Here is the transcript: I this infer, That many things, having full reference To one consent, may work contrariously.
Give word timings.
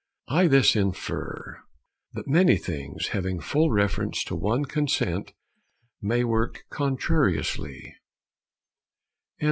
I 0.29 0.47
this 0.47 0.75
infer, 0.75 1.61
That 2.13 2.27
many 2.27 2.57
things, 2.57 3.09
having 3.09 3.39
full 3.39 3.69
reference 3.69 4.23
To 4.23 4.35
one 4.35 4.65
consent, 4.65 5.31
may 6.01 6.23
work 6.23 6.63
contrariously. 6.71 7.97